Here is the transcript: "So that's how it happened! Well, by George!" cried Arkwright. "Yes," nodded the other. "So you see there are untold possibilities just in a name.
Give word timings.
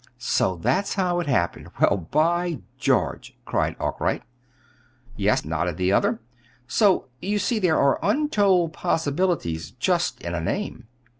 "So 0.17 0.55
that's 0.55 0.95
how 0.95 1.19
it 1.19 1.27
happened! 1.27 1.69
Well, 1.79 1.95
by 2.09 2.61
George!" 2.79 3.37
cried 3.45 3.75
Arkwright. 3.79 4.23
"Yes," 5.15 5.45
nodded 5.45 5.77
the 5.77 5.91
other. 5.93 6.19
"So 6.67 7.05
you 7.19 7.37
see 7.37 7.59
there 7.59 7.77
are 7.77 7.99
untold 8.01 8.73
possibilities 8.73 9.69
just 9.69 10.19
in 10.23 10.33
a 10.33 10.41
name. 10.41 10.87